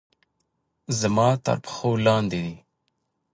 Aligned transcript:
زما 0.99 1.29
تر 1.45 1.57
پښو 1.63 1.91
لاندې 2.05 2.39
دي 2.45 2.57